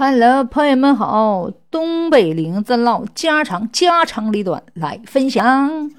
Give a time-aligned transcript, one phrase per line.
[0.00, 5.90] Hello，朋友们好，东北铃子唠家常，家长里短来分享。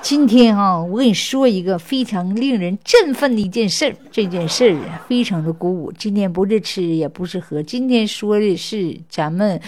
[0.00, 5.92] 今天哈、我跟你说一个非常令人振奋的一件事儿，这件事儿非常的鼓舞。
[5.92, 9.60] 今天不是吃，也不是喝，今天说的是咱们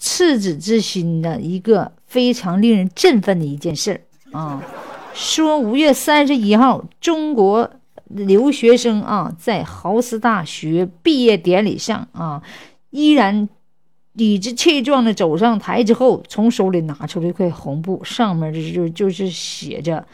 [0.00, 4.60] 赤子之心的一个非常令人振奋的一件事儿啊。
[5.14, 7.70] 说五月三十一号，中国
[8.08, 12.42] 留学生啊，在豪斯大学毕业典礼上啊，
[12.90, 13.48] 依然
[14.12, 20.06] 理直气壮的走上台之后，从手里拿出了一块红布，上面就就就是写着，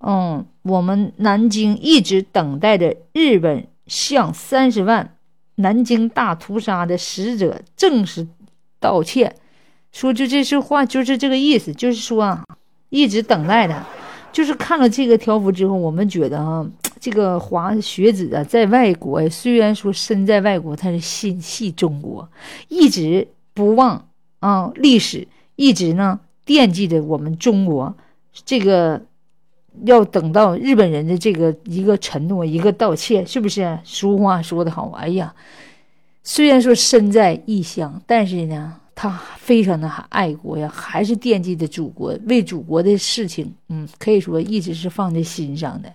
[0.00, 5.16] 嗯，我们南京一直等待着日本向三十万
[5.56, 8.26] 南京大屠杀的死者正式
[8.80, 9.36] 道歉。
[9.90, 12.44] 说就这句话就是这个意思，就是说啊，
[12.88, 13.84] 一直等待的。
[14.32, 16.66] 就是看了这个条幅之后，我们觉得啊，
[16.98, 22.28] 这个华学子啊，在外国虽然说身在外国，他是心系中国，
[22.68, 24.08] 一直不忘
[24.40, 27.94] 啊历史，一直呢惦记着我们中国。
[28.44, 29.02] 这个
[29.84, 33.78] 要等到日本人的这个一个承诺，一个道歉，是不是？
[33.84, 35.34] 俗话说得好，哎呀，
[36.22, 38.78] 虽然说身在异乡，但是呢。
[38.94, 45.92] 他非常的爱国呀，还是惦记着祖国，为祖国的事情，嗯，可以说一直是放在心上的。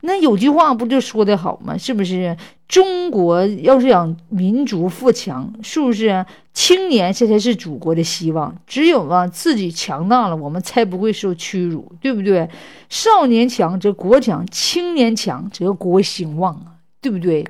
[0.00, 1.76] 那有句话不就说的好吗？
[1.76, 2.36] 是不是？
[2.66, 6.24] 中国要是想民族富强，是不是？
[6.52, 8.54] 青年这才是祖国的希望。
[8.66, 12.48] 只有啊自己强大了，我们才不会受屈辱，对不对？
[12.88, 17.46] 少年强则国强，青年强则国兴旺啊，对不对？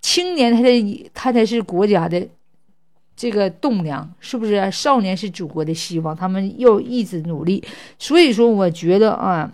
[0.00, 2.26] 青年他才他才是国家的。
[3.16, 4.70] 这个栋梁是不是？
[4.70, 7.62] 少年是祖国的希望，他们要一直努力。
[7.98, 9.52] 所以说，我觉得啊，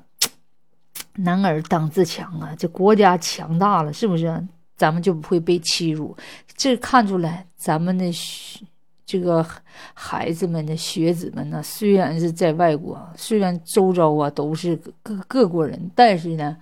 [1.16, 4.42] 男儿当自强啊，这国家强大了，是不是？
[4.76, 6.16] 咱们就不会被欺辱。
[6.56, 8.10] 这看出来，咱们的
[9.04, 9.46] 这个
[9.92, 16.56] 孩子们的学子们呢，虽然是在外国，虽然周遭啊都是各各国人，但是呢，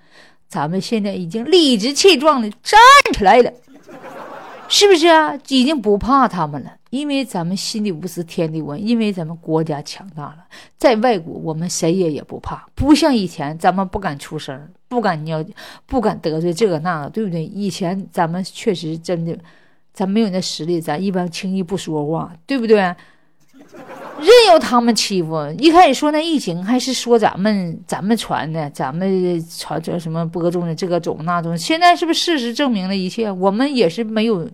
[0.49, 2.81] 咱们现在已经理直气壮的站
[3.13, 3.53] 起来了。
[4.69, 5.35] 是不是啊？
[5.49, 10.45] 已经不怕他们了，因为咱们心里无私，天地温，因为咱们国家强大了，
[10.77, 15.45] 在外国我们谁也也不怕，不像以前咱们不敢出声，不敢要，
[15.87, 17.45] 不敢得罪这个那个，对不对？
[17.45, 19.37] 以前咱们确实真的，
[19.93, 22.95] 咱没有那实力，咱一般轻易不说话，对不对？
[24.19, 25.37] 任由他们欺负。
[25.59, 33.31] 一开始说那疫情，还是说咱们咱们传的，咱们传这什么播种的这个种那种，现在是不是事实证明了一切？
[33.31, 34.49] 我们也是没有。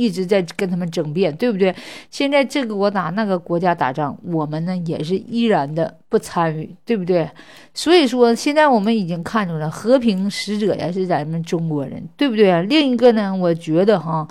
[0.00, 1.74] 一直在跟他们争辩，对不对？
[2.08, 7.28] 现在这个国打那个国家打仗，我们呢也是依然的不参与，对不对？
[7.74, 12.62] 所以说，现在我们已经看出了和平使者呀是咱们中国人，对不对？
[12.62, 14.24] 另一个呢，我觉得哈，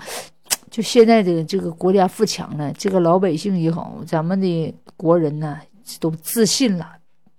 [0.78, 5.58] 就现在的这个国家富强了，这个老百姓也好，咱们的国人呢
[5.98, 6.88] 都自信了，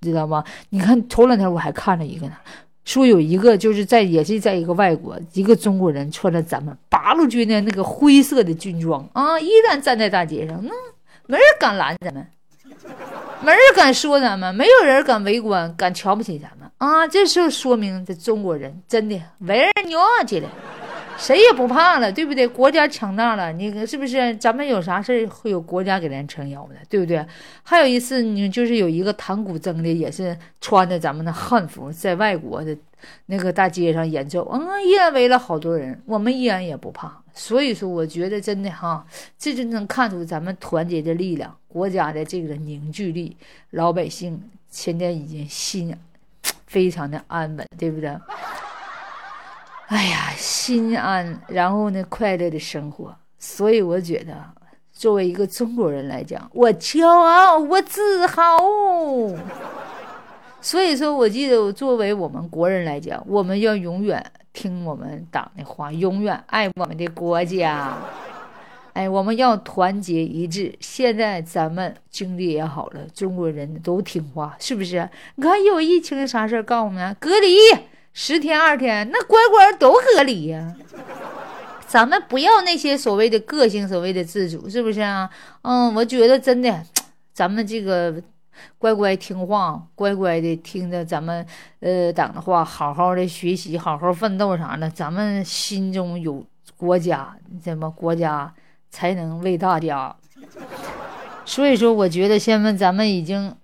[0.02, 0.44] 知道吗？
[0.72, 2.34] 你看头两天我还看了一个呢。
[2.84, 10.74] 说有一个就是在也是在一个外国，一个中国人穿着咱们八路军的那个灰色的军装啊，依然站在大街上，那
[11.26, 12.28] 没人敢拦咱们，
[13.42, 17.08] 没人敢说咱们，没有人敢围观，敢瞧不起咱们啊！
[17.08, 19.98] 这就说明这中国人真的为人牛
[20.28, 20.50] 起来，
[21.20, 22.48] 谁也不怕了，对不对？
[22.48, 24.34] 国家强大了，你是不是？
[24.38, 27.24] 咱们有啥事会有国家给咱撑腰的，对不对？
[27.62, 32.76] 还有一次，你就是有一个弹古筝的，也是穿着咱们的汉服，在外国的
[33.26, 37.22] 那个大街上演奏，嗯，依然围了好多人，我们依然也不怕。
[37.34, 39.06] 所以说，我觉得真的哈，
[39.38, 43.36] 这就能看出咱们团结的力量，国家的这个凝聚力，
[43.72, 45.96] 老百姓现在已经心
[46.66, 48.10] 非常的安稳，对不对？
[49.90, 53.16] 哎呀，心安，然后呢，快乐的生活。
[53.40, 54.36] 所以我觉得，
[54.94, 58.60] 作为一个中国人来讲，我骄傲，我自豪。
[60.62, 64.24] 所以说，我记得，作为我们国人来讲，我们要永远
[64.54, 67.98] 听我们党的话，永远爱我们的国家。
[68.94, 70.76] 哎，我们要团结一致。
[70.80, 75.10] 现在咱们经济也好了，中国人都听话，是不是？
[75.34, 77.58] 你看有疫情啥事儿，告诉我们隔离。
[78.22, 80.76] 十天二天，那乖乖都合理呀。
[81.88, 85.30] 咱们不要那些所谓的个性，所谓的自主，是不是啊？
[85.62, 86.84] 嗯，我觉得真的，
[87.32, 88.22] 咱们这个
[88.78, 91.46] 乖乖听话，乖乖的听着咱们
[91.80, 94.90] 呃党的话，好好的学习，好好奋斗啥的。
[94.90, 96.46] 咱们心中有
[96.76, 97.34] 国家，
[97.64, 98.54] 怎么国家
[98.90, 100.14] 才能为大家？
[101.46, 103.56] 所以说，我觉得现在咱们已经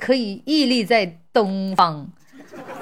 [0.00, 2.08] 可以屹立在东方。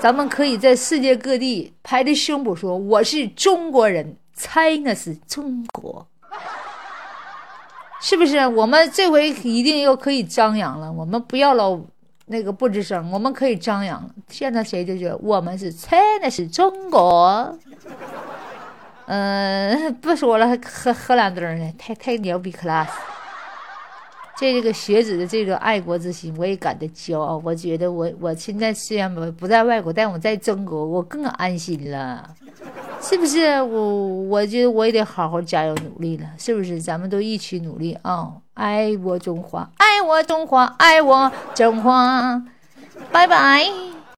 [0.02, 6.04] 咱们可以在世界各地拍着胸脯说：“我是中国人，China 是中国。”
[8.02, 8.44] 是不是？
[8.48, 11.78] 我们这回一定又可以张扬了，我们不要老
[12.26, 14.10] 那个不吱声，我们可以张扬了。
[14.28, 17.56] 现在谁就觉得我们是 China 是中国。
[19.06, 22.88] 嗯，不说了，喝喝两盅呢，太太牛逼 class。
[24.42, 27.40] 这个学子的这个爱国之心，我也感到骄傲。
[27.44, 32.28] 我觉得我我现在虽然不不在外国，但我在中国，我更安心了，
[33.00, 33.62] 是不是？
[33.62, 36.80] 我我觉得我也得好好加油努力了，是不是？
[36.80, 38.32] 咱们都一起努力啊！
[38.54, 42.42] 爱我中华，爱我中华，爱我中华，
[43.10, 43.91] 拜拜。